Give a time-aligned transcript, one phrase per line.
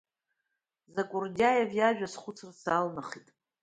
[0.93, 3.27] Закурдиаев иажәа схәыцра салнахит.